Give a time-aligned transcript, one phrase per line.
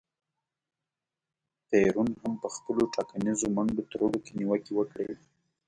[1.69, 5.09] پېرون هم په خپلو ټاکنیزو منډو ترړو کې نیوکې وکړې.